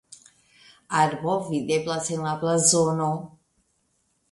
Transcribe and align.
Arbo 1.01 1.35
videblas 1.51 2.09
en 2.17 2.25
la 2.29 2.33
blazono. 2.47 3.13